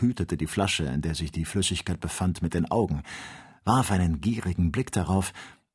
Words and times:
hütete 0.00 0.36
die 0.36 0.46
Flasche, 0.46 0.84
in 0.84 1.02
der 1.02 1.14
sich 1.14 1.32
die 1.32 1.44
Flüssigkeit 1.44 2.00
befand, 2.00 2.42
mit 2.42 2.54
den 2.54 2.70
Augen, 2.70 3.02
warf 3.64 3.90
einen 3.90 4.20
gierigen 4.20 4.72
Blick 4.72 4.92
darauf, 4.92 5.32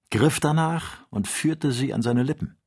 griff 0.10 0.40
danach 0.40 1.00
und 1.10 1.28
führte 1.28 1.72
sie 1.72 1.94
an 1.94 2.02
seine 2.02 2.24
Lippen. 2.24 2.58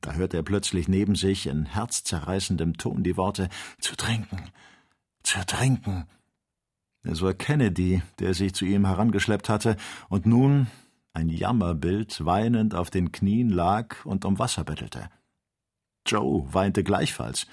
Da 0.00 0.12
hörte 0.12 0.36
er 0.36 0.42
plötzlich 0.42 0.88
neben 0.88 1.14
sich 1.14 1.46
in 1.46 1.64
herzzerreißendem 1.64 2.76
Ton 2.76 3.02
die 3.02 3.16
Worte 3.16 3.48
zu 3.78 3.96
trinken, 3.96 4.50
zu 5.22 5.38
trinken. 5.46 6.06
Es 7.02 7.22
war 7.22 7.34
Kennedy, 7.34 8.02
der 8.18 8.34
sich 8.34 8.54
zu 8.54 8.64
ihm 8.64 8.86
herangeschleppt 8.86 9.48
hatte 9.48 9.76
und 10.08 10.26
nun, 10.26 10.66
ein 11.12 11.28
Jammerbild, 11.28 12.24
weinend 12.24 12.74
auf 12.74 12.90
den 12.90 13.12
Knien 13.12 13.48
lag 13.48 14.04
und 14.04 14.24
um 14.24 14.38
Wasser 14.38 14.64
bettelte. 14.64 15.08
Joe 16.06 16.52
weinte 16.52 16.82
gleichfalls. 16.82 17.46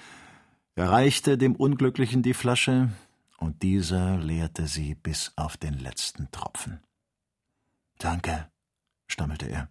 Er 0.74 0.90
reichte 0.90 1.36
dem 1.36 1.54
Unglücklichen 1.54 2.22
die 2.22 2.34
Flasche, 2.34 2.90
und 3.36 3.62
dieser 3.62 4.18
leerte 4.18 4.66
sie 4.66 4.94
bis 4.94 5.32
auf 5.36 5.56
den 5.56 5.74
letzten 5.74 6.30
Tropfen. 6.30 6.80
Danke, 7.98 8.50
stammelte 9.06 9.46
er. 9.46 9.68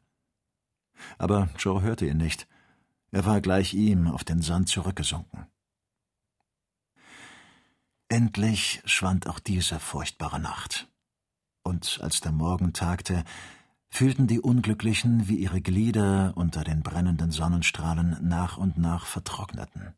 Aber 1.18 1.50
Joe 1.58 1.82
hörte 1.82 2.06
ihn 2.06 2.18
nicht. 2.18 2.48
Er 3.12 3.26
war 3.26 3.42
gleich 3.42 3.74
ihm 3.74 4.08
auf 4.08 4.24
den 4.24 4.42
Sand 4.42 4.70
zurückgesunken. 4.70 5.48
Endlich 8.10 8.82
schwand 8.86 9.28
auch 9.28 9.40
diese 9.40 9.80
furchtbare 9.80 10.40
Nacht. 10.40 10.90
Und 11.64 12.00
als 12.04 12.20
der 12.20 12.34
Morgen 12.34 12.74
tagte, 12.74 13.24
fühlten 13.90 14.28
die 14.28 14.40
Unglücklichen, 14.40 15.28
wie 15.28 15.38
ihre 15.38 15.62
Glieder 15.62 16.34
unter 16.36 16.64
den 16.64 16.84
brennenden 16.84 17.32
Sonnenstrahlen 17.32 18.18
nach 18.22 18.58
und 18.58 18.78
nach 18.78 19.06
vertrockneten. 19.06 19.96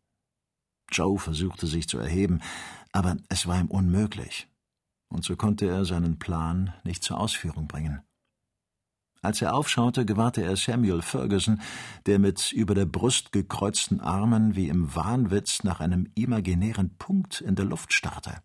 Joe 0.91 1.17
versuchte 1.17 1.67
sich 1.67 1.87
zu 1.87 1.97
erheben, 1.97 2.41
aber 2.91 3.17
es 3.29 3.47
war 3.47 3.59
ihm 3.59 3.67
unmöglich, 3.67 4.47
und 5.09 5.23
so 5.23 5.35
konnte 5.35 5.67
er 5.67 5.85
seinen 5.85 6.19
Plan 6.19 6.73
nicht 6.83 7.03
zur 7.03 7.19
Ausführung 7.19 7.67
bringen. 7.67 8.01
Als 9.23 9.41
er 9.41 9.55
aufschaute, 9.55 10.05
gewahrte 10.05 10.43
er 10.43 10.57
Samuel 10.57 11.01
Ferguson, 11.01 11.61
der 12.05 12.19
mit 12.19 12.51
über 12.51 12.75
der 12.75 12.85
Brust 12.85 13.31
gekreuzten 13.31 14.01
Armen 14.01 14.57
wie 14.57 14.67
im 14.67 14.93
Wahnwitz 14.95 15.63
nach 15.63 15.79
einem 15.79 16.11
imaginären 16.13 16.97
Punkt 16.97 17.39
in 17.39 17.55
der 17.55 17.63
Luft 17.63 17.93
starrte. 17.93 18.41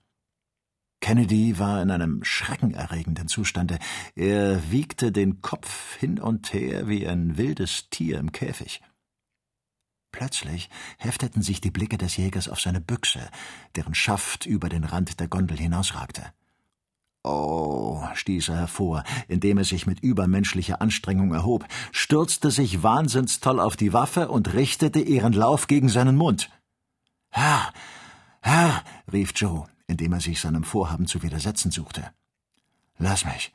Kennedy 1.01 1.59
war 1.59 1.83
in 1.83 1.91
einem 1.91 2.23
schreckenerregenden 2.23 3.27
Zustande. 3.27 3.79
Er 4.15 4.71
wiegte 4.71 5.11
den 5.11 5.41
Kopf 5.41 5.97
hin 5.97 6.21
und 6.21 6.53
her 6.53 6.89
wie 6.89 7.09
ein 7.09 7.37
wildes 7.37 7.91
Tier 7.91 8.19
im 8.19 8.31
Käfig. 8.31 8.81
Plötzlich 10.19 10.69
hefteten 10.97 11.43
sich 11.43 11.61
die 11.61 11.71
Blicke 11.71 11.97
des 11.97 12.17
Jägers 12.17 12.49
auf 12.49 12.61
seine 12.61 12.81
Büchse, 12.81 13.31
deren 13.77 13.95
Schaft 13.95 14.47
über 14.47 14.69
den 14.69 14.83
Rand 14.83 15.21
der 15.21 15.29
Gondel 15.29 15.57
hinausragte. 15.57 16.25
Oh, 17.23 18.03
stieß 18.15 18.49
er 18.49 18.57
hervor, 18.57 19.05
indem 19.29 19.59
er 19.59 19.65
sich 19.65 19.87
mit 19.87 20.01
übermenschlicher 20.01 20.83
Anstrengung 20.83 21.33
erhob, 21.33 21.69
stürzte 21.93 22.51
sich 22.51 22.83
wahnsinnstoll 22.83 23.61
auf 23.61 23.77
die 23.77 23.93
Waffe 23.93 24.27
und 24.27 24.55
richtete 24.55 24.99
ihren 24.99 25.35
Lauf 25.35 25.69
gegen 25.69 25.89
seinen 25.89 26.17
Mund. 26.17 26.51
Herr, 27.31 27.73
Herr, 28.41 28.83
rief 29.13 29.31
Joe, 29.37 29.69
indem 29.87 30.15
er 30.15 30.21
sich 30.21 30.41
seinem 30.41 30.65
Vorhaben 30.65 31.07
zu 31.07 31.23
widersetzen 31.23 31.71
suchte. 31.71 32.11
Lass 32.99 33.25
mich. 33.25 33.53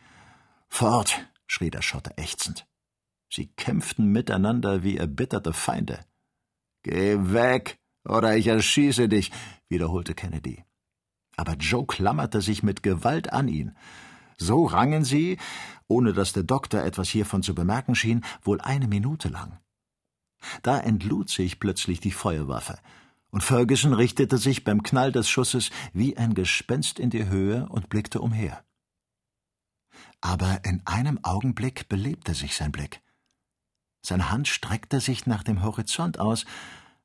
Fort, 0.70 1.28
schrie 1.46 1.72
der 1.72 1.82
Schotte 1.82 2.18
ächzend. 2.18 2.66
Sie 3.30 3.48
kämpften 3.48 4.14
miteinander 4.14 4.82
wie 4.82 4.96
erbitterte 4.96 5.52
Feinde. 5.52 6.00
Geh 6.84 7.18
weg, 7.20 7.78
oder 8.08 8.36
ich 8.36 8.48
erschieße 8.48 9.10
dich, 9.10 9.32
wiederholte 9.70 10.14
Kennedy 10.14 10.64
aber 11.36 11.54
Joe 11.54 11.86
klammerte 11.86 12.42
sich 12.42 12.64
mit 12.64 12.84
Gewalt 12.84 13.32
an 13.32 13.48
ihn. 13.48 13.76
So 14.38 14.66
rangen 14.66 15.04
sie, 15.04 15.38
ohne 15.88 16.14
dass 16.14 16.34
der 16.34 16.44
Doktor 16.44 16.84
etwas 16.84 17.10
hiervon 17.10 17.44
zu 17.44 17.56
bemerken 17.56 17.96
schien, 17.96 18.24
wohl 18.42 18.62
eine 18.62 18.88
Minute 18.88 19.30
lang. 19.30 19.60
Da 20.62 20.80
entlud 20.80 21.30
sich 21.30 21.60
plötzlich 21.60 22.00
die 22.00 22.12
Feuerwaffe, 22.12 22.80
und 23.30 23.44
Ferguson 23.44 23.94
richtete 23.94 24.38
sich 24.38 24.64
beim 24.64 24.84
Knall 24.84 25.12
des 25.12 25.30
Schusses 25.30 25.72
wie 25.94 26.18
ein 26.18 26.34
Gespenst 26.34 27.00
in 27.00 27.10
die 27.10 27.28
Höhe 27.28 27.68
und 27.70 27.90
blickte 27.90 28.22
umher. 28.22 28.64
Aber 30.22 30.64
in 30.64 30.82
einem 30.86 31.20
Augenblick 31.24 31.90
belebte 31.90 32.34
sich 32.34 32.56
sein 32.56 32.72
Blick. 32.72 33.02
Seine 34.06 34.30
Hand 34.30 34.48
streckte 34.48 35.00
sich 35.00 35.26
nach 35.26 35.44
dem 35.44 35.64
Horizont 35.64 36.20
aus, 36.20 36.46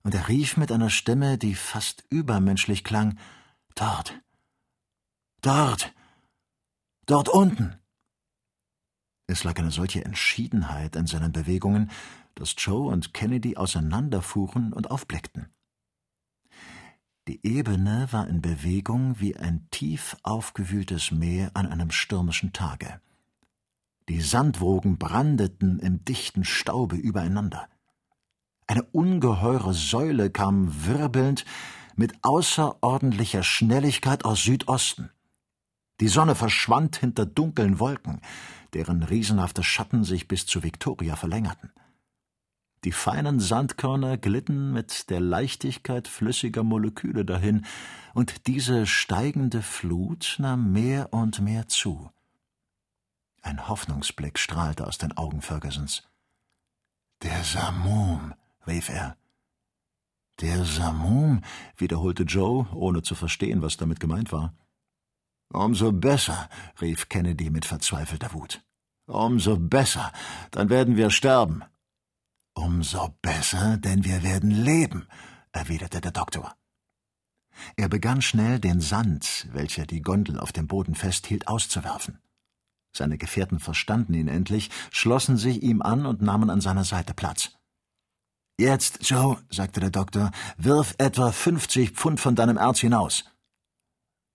und 0.03 0.15
er 0.15 0.29
rief 0.29 0.57
mit 0.57 0.73
einer 0.73 0.91
Stimme, 0.91 1.39
die 1.39 1.55
fast 1.55 2.05
übermenschlich 2.09 2.85
klang 2.85 3.19
Dort. 3.75 4.21
Dort. 5.43 5.95
Dort 7.07 7.29
unten. 7.29 7.77
Es 9.29 9.45
lag 9.45 9.57
eine 9.59 9.71
solche 9.71 10.05
Entschiedenheit 10.05 10.97
in 10.97 11.07
seinen 11.07 11.33
Bewegungen, 11.33 11.91
dass 12.35 12.55
Joe 12.57 12.91
und 12.91 13.15
Kennedy 13.15 13.57
auseinanderfuhren 13.57 14.73
und 14.73 14.91
aufblickten. 14.91 15.53
Die 17.29 17.47
Ebene 17.47 18.09
war 18.11 18.27
in 18.27 18.41
Bewegung 18.41 19.21
wie 19.21 19.37
ein 19.37 19.69
tief 19.71 20.17
aufgewühltes 20.23 21.11
Meer 21.11 21.51
an 21.55 21.67
einem 21.67 21.91
stürmischen 21.91 22.53
Tage. 22.53 23.01
Die 24.09 24.23
Sandwogen 24.23 24.97
brandeten 24.97 25.79
im 25.81 26.03
dichten 26.05 26.45
Staube 26.45 26.97
übereinander. 26.97 27.69
Eine 28.67 28.83
ungeheure 28.85 29.75
Säule 29.75 30.31
kam 30.31 30.87
wirbelnd 30.87 31.45
mit 31.95 32.15
außerordentlicher 32.23 33.43
Schnelligkeit 33.43 34.25
aus 34.25 34.45
Südosten. 34.45 35.11
Die 36.01 36.09
Sonne 36.09 36.35
verschwand 36.35 36.97
hinter 36.97 37.27
dunklen 37.27 37.81
Wolken, 37.81 38.23
deren 38.73 39.03
riesenhafte 39.03 39.63
Schatten 39.63 40.05
sich 40.05 40.27
bis 40.27 40.47
zu 40.47 40.63
Victoria 40.63 41.17
verlängerten. 41.17 41.73
Die 42.85 42.93
feinen 42.93 43.41
Sandkörner 43.41 44.17
glitten 44.17 44.73
mit 44.73 45.11
der 45.11 45.21
Leichtigkeit 45.21 46.09
flüssiger 46.09 46.63
Moleküle 46.63 47.25
dahin, 47.25 47.67
und 48.15 48.47
diese 48.47 48.87
steigende 48.87 49.63
Flut 49.63 50.37
nahm 50.39 50.73
mehr 50.73 51.13
und 51.13 51.41
mehr 51.41 51.69
zu. 51.69 52.11
Ein 53.49 53.67
Hoffnungsblick 53.67 54.39
strahlte 54.39 54.87
aus 54.87 54.99
den 54.99 55.17
Augen 55.17 55.41
Fergusons. 55.41 56.03
Der 57.23 57.43
Samum, 57.45 58.35
rief 58.67 58.91
er. 58.91 59.17
Der 60.43 60.67
Samum, 60.67 61.41
wiederholte 61.79 62.25
Joe, 62.25 62.69
ohne 62.75 63.01
zu 63.01 63.15
verstehen, 63.15 63.63
was 63.63 63.79
damit 63.79 64.01
gemeint 64.01 64.33
war. 64.33 64.53
Umso 65.51 65.93
besser, 65.93 66.51
rief 66.83 67.09
Kennedy 67.09 67.49
mit 67.49 67.65
verzweifelter 67.65 68.35
Wut. 68.35 68.63
Umso 69.07 69.57
besser, 69.57 70.13
dann 70.51 70.69
werden 70.69 70.99
wir 70.99 71.09
sterben. 71.09 71.65
Umso 72.53 73.17
besser, 73.23 73.79
denn 73.79 74.05
wir 74.05 74.23
werden 74.23 74.51
leben, 74.51 75.09
erwiderte 75.53 76.03
der 76.03 76.13
Doktor. 76.13 76.55
Er 77.77 77.89
begann 77.89 78.21
schnell, 78.21 78.61
den 78.61 78.83
Sand, 78.83 79.49
welcher 79.53 79.87
die 79.87 80.03
Gondel 80.03 80.39
auf 80.39 80.53
dem 80.53 80.67
Boden 80.67 80.95
festhielt, 80.95 81.49
auszuwerfen. 81.49 82.19
Seine 82.99 83.17
Gefährten 83.17 83.61
verstanden 83.61 84.13
ihn 84.13 84.27
endlich, 84.27 84.71
schlossen 84.91 85.37
sich 85.37 85.63
ihm 85.63 85.83
an 85.83 86.05
und 86.05 86.21
nahmen 86.21 86.51
an 86.51 86.61
seiner 86.61 86.83
Seite 86.83 87.15
Platz. 87.15 87.53
Jetzt, 88.59 89.09
Joe, 89.09 89.41
sagte 89.51 89.79
der 89.79 89.91
Doktor, 89.91 90.33
wirf 90.57 90.97
etwa 90.99 91.31
fünfzig 91.31 91.93
Pfund 91.93 92.19
von 92.19 92.35
deinem 92.35 92.57
Erz 92.57 92.81
hinaus. 92.81 93.25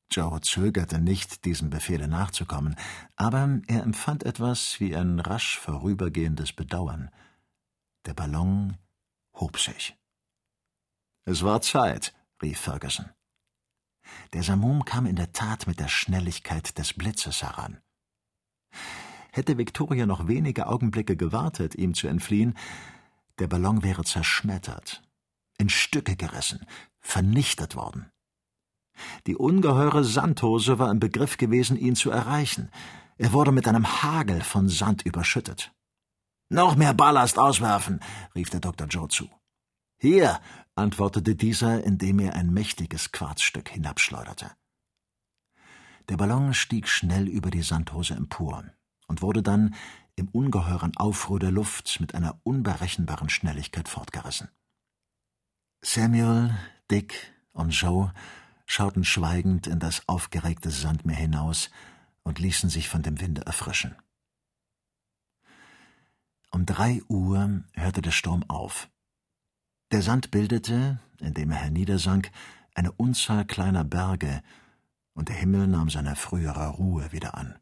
Joe 0.10 0.40
zögerte 0.40 1.00
nicht, 1.00 1.44
diesem 1.44 1.70
Befehle 1.70 2.08
nachzukommen, 2.08 2.78
aber 3.18 3.60
er 3.68 3.84
empfand 3.84 4.24
etwas 4.24 4.80
wie 4.80 4.96
ein 4.96 5.20
rasch 5.20 5.60
vorübergehendes 5.60 6.54
Bedauern. 6.54 7.12
Der 8.06 8.14
Ballon 8.14 8.78
hob 9.34 9.60
sich. 9.60 9.98
Es 11.26 11.44
war 11.44 11.62
Zeit, 11.62 12.14
rief 12.42 12.62
Ferguson. 12.62 13.10
Der 14.32 14.44
Samum 14.44 14.86
kam 14.86 15.06
in 15.06 15.18
der 15.18 15.34
Tat 15.34 15.68
mit 15.68 15.82
der 15.82 15.90
Schnelligkeit 15.90 16.78
des 16.78 16.94
Blitzes 16.94 17.44
heran. 17.44 17.82
Hätte 19.36 19.58
Victoria 19.58 20.06
noch 20.06 20.28
wenige 20.28 20.68
Augenblicke 20.68 21.18
gewartet, 21.18 21.74
ihm 21.74 21.96
zu 21.96 22.08
entfliehen, 22.08 22.54
der 23.40 23.48
Ballon 23.48 23.82
wäre 23.82 24.04
zerschmettert, 24.04 25.02
in 25.58 25.70
Stücke 25.70 26.16
gerissen, 26.16 26.68
vernichtet 27.00 27.76
worden. 27.76 28.12
Die 29.26 29.36
ungeheure 29.36 30.04
Sandhose 30.04 30.78
war 30.78 30.92
im 30.92 31.00
Begriff 31.00 31.38
gewesen, 31.38 31.78
ihn 31.78 31.96
zu 31.96 32.12
erreichen. 32.12 32.70
Er 33.18 33.34
wurde 33.34 33.52
mit 33.52 33.68
einem 33.68 34.04
Hagel 34.04 34.42
von 34.42 34.70
Sand 34.70 35.02
überschüttet. 35.02 35.74
Noch 36.50 36.76
mehr 36.76 36.94
Ballast 36.94 37.40
auswerfen, 37.40 38.02
rief 38.36 38.52
der 38.52 38.60
Dr. 38.60 38.86
Joe 38.86 39.08
zu. 39.08 39.28
Hier, 39.98 40.40
antwortete 40.76 41.36
dieser, 41.36 41.84
indem 41.84 42.20
er 42.20 42.36
ein 42.36 42.54
mächtiges 42.54 43.12
Quarzstück 43.12 43.70
hinabschleuderte. 43.70 44.52
Der 46.08 46.18
Ballon 46.18 46.54
stieg 46.54 46.88
schnell 46.88 47.28
über 47.28 47.50
die 47.50 47.64
Sandhose 47.64 48.14
empor 48.14 48.64
und 49.08 49.22
wurde 49.22 49.44
dann 49.44 49.76
im 50.16 50.30
ungeheuren 50.30 50.96
Aufruhr 50.96 51.40
der 51.40 51.52
Luft 51.52 52.00
mit 52.00 52.16
einer 52.16 52.40
unberechenbaren 52.44 53.30
Schnelligkeit 53.30 53.90
fortgerissen. 53.90 54.50
Samuel, 55.82 56.58
Dick 56.90 57.34
und 57.52 57.72
Joe 57.72 58.14
schauten 58.66 59.04
schweigend 59.04 59.68
in 59.68 59.80
das 59.80 60.08
aufgeregte 60.08 60.72
Sandmeer 60.72 61.18
hinaus 61.18 61.70
und 62.24 62.40
ließen 62.40 62.70
sich 62.70 62.90
von 62.90 63.02
dem 63.02 63.20
Winde 63.20 63.46
erfrischen. 63.46 63.96
Um 66.52 66.66
drei 66.66 67.02
Uhr 67.08 67.64
hörte 67.74 68.02
der 68.02 68.12
Sturm 68.12 68.44
auf. 68.48 68.88
Der 69.92 70.02
Sand 70.02 70.32
bildete, 70.32 71.00
indem 71.20 71.52
er 71.52 71.58
herniedersank, 71.58 72.32
eine 72.76 72.92
Unzahl 72.92 73.46
kleiner 73.46 73.84
Berge, 73.84 74.42
und 75.14 75.30
der 75.30 75.36
Himmel 75.36 75.68
nahm 75.68 75.90
seine 75.90 76.16
frühere 76.16 76.70
Ruhe 76.70 77.12
wieder 77.12 77.36
an. 77.36 77.60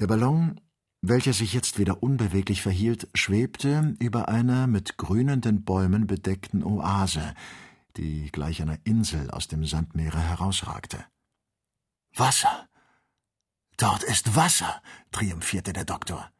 Der 0.00 0.06
Ballon, 0.06 0.58
welcher 1.02 1.34
sich 1.34 1.52
jetzt 1.52 1.78
wieder 1.78 2.02
unbeweglich 2.02 2.62
verhielt, 2.62 3.08
schwebte 3.12 3.94
über 3.98 4.28
einer 4.28 4.66
mit 4.66 4.96
grünenden 4.96 5.62
Bäumen 5.62 6.06
bedeckten 6.06 6.64
Oase, 6.64 7.34
die 7.98 8.32
gleich 8.32 8.62
einer 8.62 8.78
Insel 8.84 9.30
aus 9.30 9.46
dem 9.46 9.66
Sandmeere 9.66 10.18
herausragte. 10.18 11.04
Wasser! 12.16 12.66
Dort 13.76 14.02
ist 14.02 14.34
Wasser! 14.34 14.80
triumphierte 15.12 15.74
der 15.74 15.84
Doktor. 15.84 16.30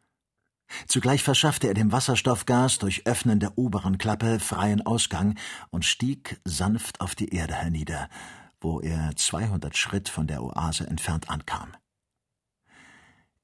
Zugleich 0.86 1.22
verschaffte 1.22 1.66
er 1.66 1.74
dem 1.74 1.92
Wasserstoffgas 1.92 2.78
durch 2.78 3.06
Öffnen 3.06 3.40
der 3.40 3.58
oberen 3.58 3.98
Klappe 3.98 4.40
freien 4.40 4.86
Ausgang 4.86 5.38
und 5.68 5.84
stieg 5.84 6.40
sanft 6.46 7.02
auf 7.02 7.14
die 7.14 7.34
Erde 7.34 7.56
hernieder, 7.56 8.08
wo 8.58 8.80
er 8.80 9.14
zweihundert 9.16 9.76
Schritt 9.76 10.08
von 10.08 10.26
der 10.26 10.42
Oase 10.42 10.86
entfernt 10.86 11.28
ankam. 11.28 11.76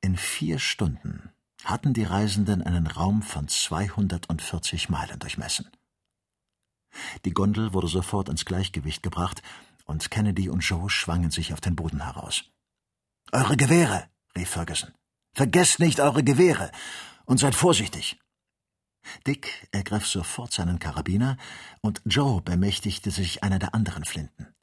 In 0.06 0.16
vier 0.16 0.60
Stunden 0.60 1.32
hatten 1.64 1.92
die 1.92 2.04
Reisenden 2.04 2.62
einen 2.62 2.86
Raum 2.86 3.22
von 3.22 3.48
240 3.48 4.88
Meilen 4.88 5.18
durchmessen. 5.18 5.68
Die 7.24 7.32
Gondel 7.32 7.74
wurde 7.74 7.88
sofort 7.88 8.28
ins 8.28 8.44
Gleichgewicht 8.44 9.02
gebracht, 9.02 9.42
und 9.84 10.08
Kennedy 10.12 10.48
und 10.48 10.60
Joe 10.60 10.88
schwangen 10.88 11.32
sich 11.32 11.52
auf 11.52 11.60
den 11.60 11.74
Boden 11.74 12.04
heraus. 12.04 12.44
Eure 13.32 13.56
Gewehre, 13.56 14.08
rief 14.36 14.50
Ferguson. 14.50 14.92
Vergesst 15.34 15.80
nicht 15.80 15.98
eure 15.98 16.22
Gewehre 16.22 16.70
und 17.24 17.40
seid 17.40 17.56
vorsichtig. 17.56 18.16
Dick 19.26 19.66
ergriff 19.72 20.06
sofort 20.06 20.52
seinen 20.52 20.78
Karabiner, 20.78 21.36
und 21.80 22.00
Joe 22.04 22.42
bemächtigte 22.42 23.10
sich 23.10 23.42
einer 23.42 23.58
der 23.58 23.74
anderen 23.74 24.04
Flinten. 24.04 24.54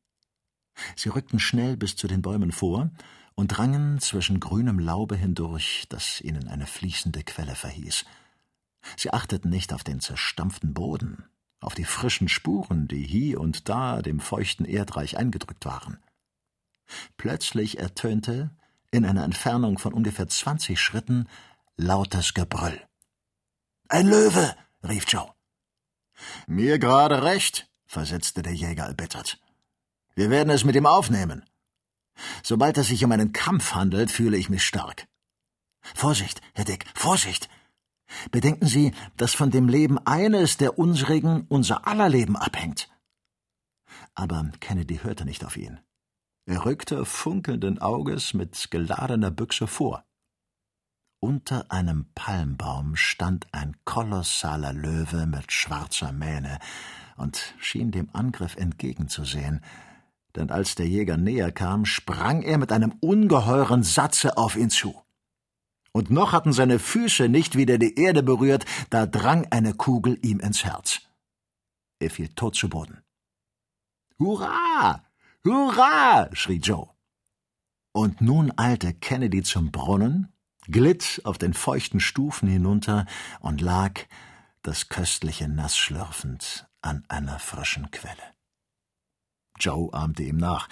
Sie 0.95 1.09
rückten 1.09 1.41
schnell 1.41 1.75
bis 1.75 1.97
zu 1.97 2.07
den 2.07 2.21
Bäumen 2.21 2.53
vor 2.53 2.91
und 3.35 3.47
drangen 3.47 3.99
zwischen 3.99 4.39
grünem 4.39 4.79
Laube 4.79 5.15
hindurch, 5.15 5.85
das 5.89 6.21
ihnen 6.21 6.47
eine 6.47 6.67
fließende 6.67 7.23
Quelle 7.23 7.55
verhieß. 7.55 8.05
Sie 8.97 9.11
achteten 9.11 9.49
nicht 9.49 9.73
auf 9.73 9.83
den 9.83 9.99
zerstampften 9.99 10.73
Boden, 10.73 11.25
auf 11.59 11.73
die 11.73 11.85
frischen 11.85 12.27
Spuren, 12.27 12.87
die 12.87 13.03
hier 13.03 13.39
und 13.39 13.69
da 13.69 14.01
dem 14.01 14.19
feuchten 14.19 14.65
Erdreich 14.65 15.17
eingedrückt 15.17 15.65
waren. 15.65 15.97
Plötzlich 17.17 17.79
ertönte, 17.79 18.51
in 18.91 19.05
einer 19.05 19.23
Entfernung 19.23 19.79
von 19.79 19.93
ungefähr 19.93 20.27
zwanzig 20.27 20.79
Schritten, 20.79 21.27
lautes 21.77 22.33
Gebrüll. 22.33 22.79
Ein 23.89 24.07
Löwe! 24.07 24.55
rief 24.87 25.05
Joe. 25.07 25.31
Mir 26.45 26.77
gerade 26.77 27.23
recht, 27.23 27.67
versetzte 27.85 28.41
der 28.41 28.53
Jäger 28.53 28.85
erbittert. 28.85 29.39
Wir 30.15 30.29
werden 30.29 30.49
es 30.49 30.63
mit 30.63 30.75
ihm 30.75 30.85
aufnehmen. 30.85 31.43
Sobald 32.43 32.77
es 32.77 32.87
sich 32.87 33.03
um 33.03 33.11
einen 33.11 33.33
Kampf 33.33 33.73
handelt, 33.73 34.11
fühle 34.11 34.37
ich 34.37 34.49
mich 34.49 34.63
stark. 34.65 35.07
Vorsicht, 35.95 36.41
Herr 36.53 36.65
Dick, 36.65 36.85
Vorsicht! 36.95 37.49
Bedenken 38.31 38.67
Sie, 38.67 38.93
dass 39.17 39.33
von 39.33 39.49
dem 39.49 39.67
Leben 39.67 39.97
eines 40.05 40.57
der 40.57 40.77
unsrigen 40.77 41.45
unser 41.49 41.87
aller 41.87 42.09
Leben 42.09 42.35
abhängt. 42.35 42.89
Aber 44.13 44.51
Kennedy 44.59 44.97
hörte 44.97 45.25
nicht 45.25 45.43
auf 45.45 45.57
ihn. 45.57 45.79
Er 46.45 46.65
rückte 46.65 47.05
funkelnden 47.05 47.79
Auges 47.79 48.33
mit 48.33 48.69
geladener 48.69 49.31
Büchse 49.31 49.65
vor. 49.65 50.05
Unter 51.19 51.71
einem 51.71 52.07
Palmbaum 52.15 52.97
stand 52.97 53.47
ein 53.53 53.77
kolossaler 53.85 54.73
Löwe 54.73 55.25
mit 55.25 55.53
schwarzer 55.53 56.11
Mähne 56.11 56.59
und 57.15 57.55
schien 57.59 57.91
dem 57.91 58.09
Angriff 58.11 58.57
entgegenzusehen, 58.57 59.61
denn 60.35 60.49
als 60.49 60.75
der 60.75 60.87
Jäger 60.87 61.17
näher 61.17 61.51
kam, 61.51 61.85
sprang 61.85 62.41
er 62.41 62.57
mit 62.57 62.71
einem 62.71 62.93
ungeheuren 63.01 63.83
Satze 63.83 64.37
auf 64.37 64.55
ihn 64.55 64.69
zu. 64.69 65.01
Und 65.91 66.09
noch 66.09 66.31
hatten 66.31 66.53
seine 66.53 66.79
Füße 66.79 67.29
nicht 67.29 67.55
wieder 67.55 67.77
die 67.77 67.95
Erde 67.99 68.23
berührt, 68.23 68.65
da 68.89 69.05
drang 69.05 69.45
eine 69.51 69.75
Kugel 69.75 70.17
ihm 70.23 70.39
ins 70.39 70.63
Herz. 70.63 71.01
Er 71.99 72.09
fiel 72.09 72.29
tot 72.29 72.55
zu 72.55 72.67
Boden. 72.67 73.03
Hurra! 74.19 75.05
Hurra! 75.45 76.29
schrie 76.33 76.57
Joe. 76.57 76.89
Und 77.91 78.21
nun 78.21 78.51
eilte 78.57 78.93
Kennedy 78.93 79.43
zum 79.43 79.71
Brunnen, 79.71 80.33
glitt 80.65 81.21
auf 81.25 81.37
den 81.37 81.53
feuchten 81.53 81.99
Stufen 81.99 82.49
hinunter 82.49 83.05
und 83.39 83.61
lag, 83.61 83.99
das 84.63 84.89
köstliche 84.89 85.47
Nass 85.47 85.77
schlürfend, 85.77 86.67
an 86.81 87.03
einer 87.07 87.37
frischen 87.37 87.91
Quelle. 87.91 88.32
Joe 89.59 89.93
ahmte 89.93 90.23
ihm 90.23 90.37
nach, 90.37 90.67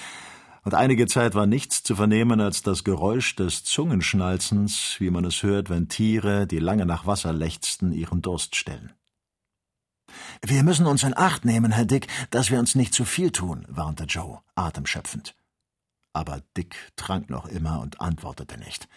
und 0.63 0.75
einige 0.75 1.07
Zeit 1.07 1.33
war 1.33 1.47
nichts 1.47 1.81
zu 1.81 1.95
vernehmen 1.95 2.39
als 2.39 2.61
das 2.61 2.83
Geräusch 2.83 3.35
des 3.35 3.63
Zungenschnalzens, 3.63 4.95
wie 4.99 5.09
man 5.09 5.25
es 5.25 5.41
hört, 5.41 5.71
wenn 5.71 5.89
Tiere, 5.89 6.45
die 6.45 6.59
lange 6.59 6.85
nach 6.85 7.07
Wasser 7.07 7.33
lechzten, 7.33 7.91
ihren 7.91 8.21
Durst 8.21 8.55
stillen. 8.55 8.93
Wir 10.43 10.63
müssen 10.63 10.85
uns 10.85 11.03
in 11.03 11.17
Acht 11.17 11.45
nehmen, 11.45 11.71
Herr 11.71 11.85
Dick, 11.85 12.07
dass 12.29 12.51
wir 12.51 12.59
uns 12.59 12.75
nicht 12.75 12.93
zu 12.93 13.05
viel 13.05 13.31
tun, 13.31 13.65
warnte 13.69 14.03
Joe, 14.03 14.41
atemschöpfend. 14.55 15.35
Aber 16.13 16.41
Dick 16.57 16.75
trank 16.95 17.29
noch 17.29 17.47
immer 17.47 17.79
und 17.79 18.01
antwortete 18.01 18.59
nicht. 18.59 18.87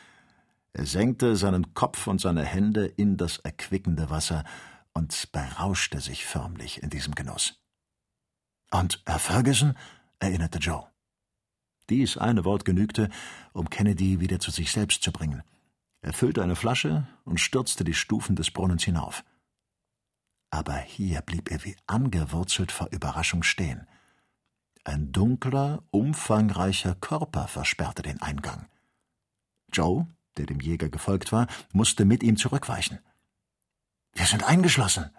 Er 0.73 0.87
senkte 0.87 1.37
seinen 1.37 1.73
Kopf 1.73 2.09
und 2.09 2.21
seine 2.21 2.45
Hände 2.45 2.87
in 2.87 3.17
das 3.17 3.39
erquickende 3.39 4.11
Wasser 4.11 4.45
und 4.93 5.31
berauschte 5.33 6.01
sich 6.01 6.27
förmlich 6.27 6.83
in 6.83 6.91
diesem 6.91 7.15
Genuss. 7.15 7.64
Und 8.75 9.01
Herr 9.07 9.21
Ferguson? 9.21 9.77
erinnerte 10.19 10.59
Joe. 10.59 10.89
Dies 11.91 12.17
eine 12.19 12.45
Wort 12.45 12.65
genügte, 12.65 13.09
um 13.53 13.71
Kennedy 13.71 14.19
wieder 14.19 14.41
zu 14.41 14.51
sich 14.51 14.73
selbst 14.73 15.05
zu 15.05 15.13
bringen. 15.13 15.45
Er 16.01 16.13
füllte 16.13 16.43
eine 16.43 16.57
Flasche 16.57 17.07
und 17.25 17.39
stürzte 17.39 17.85
die 17.85 17.95
Stufen 17.95 18.35
des 18.35 18.51
Brunnens 18.51 18.83
hinauf. 18.83 19.25
Aber 20.51 20.77
hier 20.77 21.21
blieb 21.21 21.53
er 21.53 21.63
wie 21.63 21.77
angewurzelt 21.87 22.73
vor 22.73 22.89
Überraschung 22.91 23.45
stehen. 23.45 23.87
Ein 24.83 25.13
dunkler, 25.13 25.85
umfangreicher 25.93 26.97
Körper 26.97 27.47
versperrte 27.47 28.03
den 28.03 28.21
Eingang. 28.23 28.67
Joe, 29.73 30.09
der 30.37 30.47
dem 30.47 30.59
Jäger 30.59 30.89
gefolgt 30.89 31.31
war, 31.31 31.47
musste 31.73 32.05
mit 32.05 32.25
ihm 32.25 32.37
zurückweichen. 32.37 32.99
Wir 34.15 34.27
sind 34.27 34.43
eingeschlossen. 34.43 35.11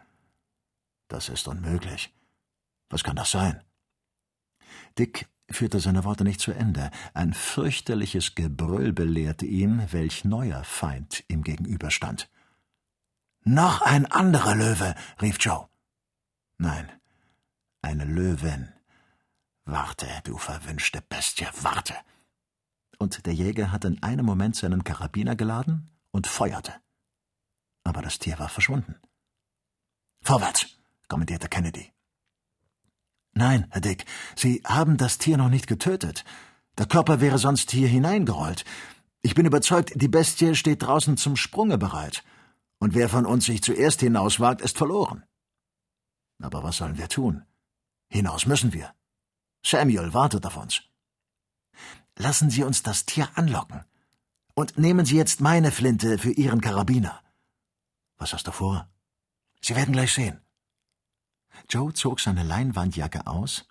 Das 1.07 1.29
ist 1.29 1.47
unmöglich. 1.47 2.11
Was 2.89 3.03
kann 3.03 3.15
das 3.15 3.31
sein? 3.31 3.63
Dick 4.97 5.27
führte 5.49 5.79
seine 5.79 6.03
Worte 6.03 6.23
nicht 6.23 6.39
zu 6.39 6.51
Ende. 6.51 6.91
Ein 7.13 7.33
fürchterliches 7.33 8.35
Gebrüll 8.35 8.93
belehrte 8.93 9.45
ihn, 9.45 9.87
welch 9.91 10.25
neuer 10.25 10.63
Feind 10.63 11.23
ihm 11.27 11.43
gegenüberstand. 11.43 12.29
Noch 13.43 13.81
ein 13.81 14.05
anderer 14.05 14.55
Löwe, 14.55 14.95
rief 15.21 15.37
Joe. 15.39 15.67
Nein, 16.57 16.91
eine 17.81 18.05
Löwin. 18.05 18.73
Warte, 19.65 20.07
du 20.23 20.37
verwünschte 20.37 21.01
Bestie, 21.01 21.47
warte 21.61 21.95
und 22.99 23.25
der 23.25 23.33
Jäger 23.33 23.71
hatte 23.71 23.87
in 23.87 24.03
einem 24.03 24.25
Moment 24.25 24.55
seinen 24.55 24.83
Karabiner 24.83 25.35
geladen 25.35 25.89
und 26.11 26.27
feuerte. 26.27 26.73
Aber 27.83 28.01
das 28.01 28.19
Tier 28.19 28.39
war 28.39 28.49
verschwunden. 28.49 28.95
Vorwärts, 30.21 30.67
kommandierte 31.07 31.47
Kennedy. 31.47 31.91
Nein, 33.37 33.67
Herr 33.69 33.81
Dick, 33.81 34.05
Sie 34.35 34.61
haben 34.65 34.95
das 34.95 35.17
Tier 35.17 35.37
noch 35.37 35.49
nicht 35.49 35.67
getötet. 35.67 36.23
Der 36.77 36.85
Körper 36.85 37.19
wäre 37.19 37.37
sonst 37.37 37.69
hier 37.71 37.87
hineingerollt. 37.87 38.63
Ich 39.21 39.35
bin 39.35 39.45
überzeugt, 39.45 39.91
die 39.95 40.07
Bestie 40.07 40.55
steht 40.55 40.83
draußen 40.83 41.17
zum 41.17 41.35
Sprunge 41.35 41.77
bereit. 41.77 42.23
Und 42.79 42.93
wer 42.93 43.09
von 43.09 43.25
uns 43.25 43.45
sich 43.45 43.61
zuerst 43.61 43.99
hinauswagt, 43.99 44.61
ist 44.61 44.77
verloren. 44.77 45.23
Aber 46.41 46.63
was 46.63 46.77
sollen 46.77 46.97
wir 46.97 47.09
tun? 47.09 47.43
Hinaus 48.09 48.45
müssen 48.45 48.71
wir. 48.71 48.93
Samuel 49.65 50.13
wartet 50.13 50.45
auf 50.45 50.57
uns. 50.57 50.81
Lassen 52.17 52.49
Sie 52.49 52.63
uns 52.63 52.83
das 52.83 53.05
Tier 53.05 53.27
anlocken. 53.35 53.83
Und 54.53 54.77
nehmen 54.77 55.05
Sie 55.05 55.17
jetzt 55.17 55.41
meine 55.41 55.71
Flinte 55.71 56.17
für 56.17 56.31
Ihren 56.31 56.61
Karabiner. 56.61 57.21
Was 58.17 58.31
hast 58.31 58.47
du 58.47 58.51
vor? 58.51 58.87
Sie 59.61 59.75
werden 59.75 59.91
gleich 59.91 60.13
sehen. 60.13 60.44
Joe 61.69 61.93
zog 61.93 62.19
seine 62.19 62.43
Leinwandjacke 62.43 63.27
aus, 63.27 63.65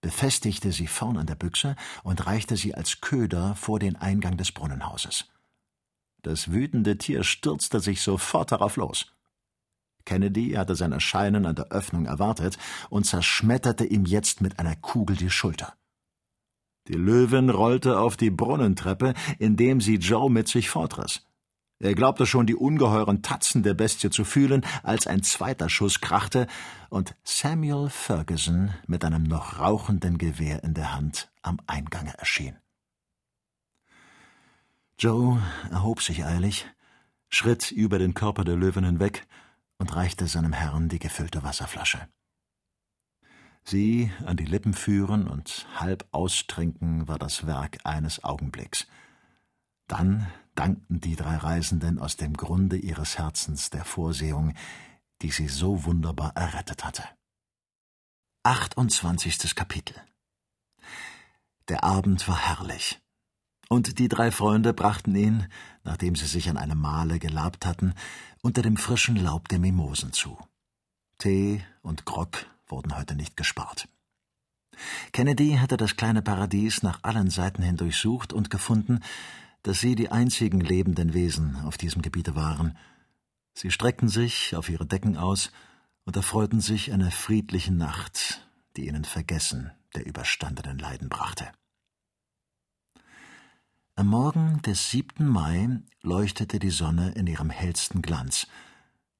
befestigte 0.00 0.72
sie 0.72 0.86
vorn 0.86 1.16
an 1.16 1.26
der 1.26 1.36
Büchse 1.36 1.76
und 2.02 2.26
reichte 2.26 2.56
sie 2.56 2.74
als 2.74 3.00
Köder 3.00 3.54
vor 3.54 3.78
den 3.78 3.96
Eingang 3.96 4.36
des 4.36 4.52
Brunnenhauses. 4.52 5.26
Das 6.22 6.52
wütende 6.52 6.98
Tier 6.98 7.24
stürzte 7.24 7.80
sich 7.80 8.00
sofort 8.02 8.52
darauf 8.52 8.76
los. 8.76 9.12
Kennedy 10.04 10.52
hatte 10.52 10.74
sein 10.76 10.92
Erscheinen 10.92 11.46
an 11.46 11.54
der 11.54 11.68
Öffnung 11.68 12.06
erwartet 12.06 12.58
und 12.90 13.06
zerschmetterte 13.06 13.84
ihm 13.84 14.04
jetzt 14.04 14.40
mit 14.40 14.58
einer 14.58 14.76
Kugel 14.76 15.16
die 15.16 15.30
Schulter. 15.30 15.74
Die 16.88 16.94
Löwin 16.94 17.50
rollte 17.50 17.98
auf 17.98 18.16
die 18.16 18.30
Brunnentreppe, 18.30 19.14
indem 19.38 19.80
sie 19.80 19.96
Joe 19.96 20.28
mit 20.30 20.48
sich 20.48 20.68
fortriss. 20.68 21.24
Er 21.82 21.96
glaubte 21.96 22.26
schon 22.26 22.46
die 22.46 22.54
ungeheuren 22.54 23.22
Tatzen 23.22 23.64
der 23.64 23.74
Bestie 23.74 24.08
zu 24.08 24.24
fühlen, 24.24 24.64
als 24.84 25.08
ein 25.08 25.24
zweiter 25.24 25.68
Schuss 25.68 26.00
krachte 26.00 26.46
und 26.90 27.16
Samuel 27.24 27.90
Ferguson 27.90 28.72
mit 28.86 29.04
einem 29.04 29.24
noch 29.24 29.58
rauchenden 29.58 30.16
Gewehr 30.16 30.62
in 30.62 30.74
der 30.74 30.94
Hand 30.94 31.32
am 31.42 31.58
Eingange 31.66 32.16
erschien. 32.16 32.56
Joe 34.96 35.42
erhob 35.72 36.00
sich 36.02 36.24
eilig, 36.24 36.66
schritt 37.28 37.72
über 37.72 37.98
den 37.98 38.14
Körper 38.14 38.44
der 38.44 38.54
Löwin 38.54 38.84
hinweg 38.84 39.26
und 39.78 39.96
reichte 39.96 40.28
seinem 40.28 40.52
Herrn 40.52 40.88
die 40.88 41.00
gefüllte 41.00 41.42
Wasserflasche. 41.42 42.06
Sie 43.64 44.12
an 44.24 44.36
die 44.36 44.44
Lippen 44.44 44.74
führen 44.74 45.26
und 45.26 45.66
halb 45.74 46.06
austrinken 46.12 47.08
war 47.08 47.18
das 47.18 47.44
Werk 47.44 47.78
eines 47.82 48.22
Augenblicks. 48.22 48.86
Dann 49.88 50.28
dankten 50.54 51.00
die 51.00 51.16
drei 51.16 51.36
Reisenden 51.36 51.98
aus 51.98 52.16
dem 52.16 52.34
Grunde 52.34 52.76
ihres 52.76 53.18
Herzens 53.18 53.70
der 53.70 53.84
Vorsehung, 53.84 54.54
die 55.22 55.30
sie 55.30 55.48
so 55.48 55.84
wunderbar 55.84 56.36
errettet 56.36 56.84
hatte. 56.84 57.04
28. 58.44 59.54
Kapitel 59.54 59.94
Der 61.68 61.84
Abend 61.84 62.26
war 62.26 62.38
herrlich, 62.38 63.00
und 63.68 63.98
die 63.98 64.08
drei 64.08 64.30
Freunde 64.30 64.74
brachten 64.74 65.14
ihn, 65.14 65.46
nachdem 65.84 66.16
sie 66.16 66.26
sich 66.26 66.50
an 66.50 66.58
einem 66.58 66.78
Mahle 66.78 67.18
gelabt 67.18 67.64
hatten, 67.64 67.94
unter 68.42 68.62
dem 68.62 68.76
frischen 68.76 69.16
Laub 69.16 69.48
der 69.48 69.58
Mimosen 69.58 70.12
zu. 70.12 70.36
Tee 71.18 71.64
und 71.82 72.04
Grog 72.04 72.46
wurden 72.66 72.96
heute 72.96 73.14
nicht 73.14 73.36
gespart. 73.36 73.88
Kennedy 75.12 75.56
hatte 75.56 75.76
das 75.76 75.96
kleine 75.96 76.22
Paradies 76.22 76.82
nach 76.82 77.00
allen 77.02 77.30
Seiten 77.30 77.62
hin 77.62 77.76
durchsucht 77.76 78.32
und 78.32 78.50
gefunden, 78.50 79.00
dass 79.62 79.80
sie 79.80 79.94
die 79.94 80.10
einzigen 80.10 80.60
lebenden 80.60 81.14
Wesen 81.14 81.56
auf 81.64 81.76
diesem 81.76 82.02
Gebiete 82.02 82.34
waren. 82.34 82.76
Sie 83.54 83.70
streckten 83.70 84.08
sich 84.08 84.56
auf 84.56 84.68
ihre 84.68 84.86
Decken 84.86 85.16
aus 85.16 85.52
und 86.04 86.16
erfreuten 86.16 86.60
sich 86.60 86.92
einer 86.92 87.10
friedlichen 87.10 87.76
Nacht, 87.76 88.48
die 88.76 88.88
ihnen 88.88 89.04
Vergessen 89.04 89.70
der 89.94 90.06
überstandenen 90.06 90.78
Leiden 90.78 91.08
brachte. 91.08 91.52
Am 93.94 94.06
Morgen 94.06 94.62
des 94.62 94.90
7. 94.90 95.26
Mai 95.26 95.80
leuchtete 96.00 96.58
die 96.58 96.70
Sonne 96.70 97.12
in 97.12 97.26
ihrem 97.26 97.50
hellsten 97.50 98.00
Glanz, 98.00 98.46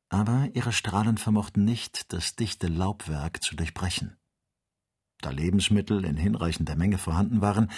aber 0.08 0.49
ihre 0.54 0.72
Strahlen 0.72 1.18
vermochten 1.18 1.64
nicht, 1.64 2.12
das 2.12 2.37
dichte 2.37 2.68
Laubwerk 2.68 3.42
zu 3.42 3.54
durchbrechen. 3.54 4.16
Da 5.20 5.30
Lebensmittel 5.30 6.04
in 6.04 6.16
hinreichender 6.16 6.75
Menge 6.75 6.99
vorhanden 6.99 7.40
waren, 7.40 7.70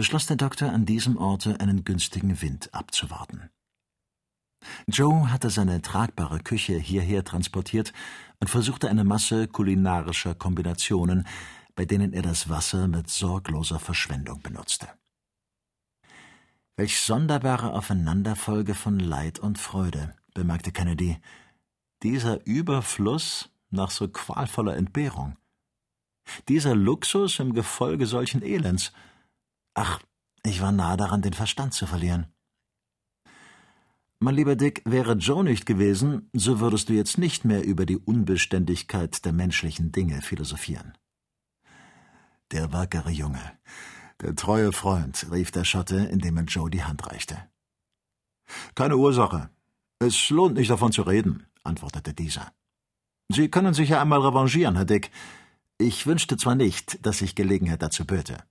beschloss 0.00 0.24
der 0.24 0.38
Doktor 0.38 0.72
an 0.72 0.86
diesem 0.86 1.18
Orte 1.18 1.60
einen 1.60 1.84
günstigen 1.84 2.40
Wind 2.40 2.72
abzuwarten. 2.72 3.50
Joe 4.86 5.30
hatte 5.30 5.50
seine 5.50 5.82
tragbare 5.82 6.38
Küche 6.38 6.78
hierher 6.78 7.22
transportiert 7.22 7.92
und 8.38 8.48
versuchte 8.48 8.88
eine 8.88 9.04
Masse 9.04 9.46
kulinarischer 9.46 10.34
Kombinationen, 10.34 11.26
bei 11.74 11.84
denen 11.84 12.14
er 12.14 12.22
das 12.22 12.48
Wasser 12.48 12.88
mit 12.88 13.10
sorgloser 13.10 13.78
Verschwendung 13.78 14.40
benutzte. 14.40 14.88
Welch 16.78 16.98
sonderbare 16.98 17.74
Aufeinanderfolge 17.74 18.74
von 18.74 18.98
Leid 19.00 19.38
und 19.38 19.58
Freude, 19.58 20.14
bemerkte 20.32 20.72
Kennedy. 20.72 21.18
Dieser 22.02 22.46
Überfluss 22.46 23.50
nach 23.68 23.90
so 23.90 24.08
qualvoller 24.08 24.78
Entbehrung. 24.78 25.36
Dieser 26.48 26.74
Luxus 26.74 27.38
im 27.38 27.52
Gefolge 27.52 28.06
solchen 28.06 28.40
Elends. 28.40 28.94
Ach, 29.74 30.00
ich 30.44 30.60
war 30.60 30.72
nahe 30.72 30.96
daran, 30.96 31.22
den 31.22 31.32
Verstand 31.32 31.74
zu 31.74 31.86
verlieren. 31.86 32.26
Mein 34.22 34.34
lieber 34.34 34.54
Dick, 34.54 34.82
wäre 34.84 35.14
Joe 35.14 35.42
nicht 35.42 35.64
gewesen, 35.64 36.28
so 36.34 36.60
würdest 36.60 36.90
du 36.90 36.92
jetzt 36.92 37.16
nicht 37.16 37.46
mehr 37.46 37.64
über 37.64 37.86
die 37.86 37.96
Unbeständigkeit 37.96 39.24
der 39.24 39.32
menschlichen 39.32 39.92
Dinge 39.92 40.20
philosophieren. 40.20 40.92
Der 42.50 42.72
wackere 42.72 43.10
Junge, 43.10 43.40
der 44.20 44.36
treue 44.36 44.72
Freund, 44.72 45.26
rief 45.30 45.52
der 45.52 45.64
Schotte, 45.64 45.96
indem 45.96 46.36
er 46.36 46.44
Joe 46.44 46.68
die 46.68 46.84
Hand 46.84 47.06
reichte. 47.06 47.38
Keine 48.74 48.96
Ursache. 48.96 49.48
Es 50.00 50.28
lohnt 50.28 50.56
nicht 50.56 50.70
davon 50.70 50.92
zu 50.92 51.02
reden, 51.02 51.46
antwortete 51.62 52.12
dieser. 52.12 52.52
Sie 53.32 53.48
können 53.48 53.74
sich 53.74 53.90
ja 53.90 54.02
einmal 54.02 54.20
revanchieren, 54.20 54.76
Herr 54.76 54.84
Dick. 54.84 55.10
Ich 55.78 56.06
wünschte 56.06 56.36
zwar 56.36 56.56
nicht, 56.56 57.06
dass 57.06 57.18
sich 57.18 57.34
Gelegenheit 57.34 57.80
dazu 57.80 58.04
böte. 58.04 58.44